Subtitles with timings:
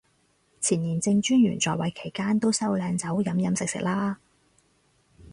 [0.59, 4.17] 前廉政專員在位期間都收靚酒飲飲食食啦